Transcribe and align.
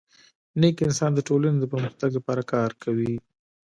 نیک 0.59 0.77
انسان 0.87 1.11
د 1.15 1.19
ټولني 1.27 1.57
د 1.59 1.65
پرمختګ 1.73 2.09
لپاره 2.17 2.41
کار 2.53 2.71
کوي. 2.83 3.13